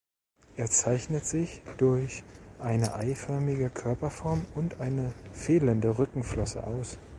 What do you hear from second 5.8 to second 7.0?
Rückenflosse aus.